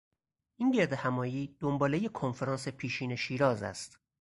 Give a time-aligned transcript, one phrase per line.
[0.55, 3.99] این گردهمایی دنبالهی کنفرانس پیشین شیراز است.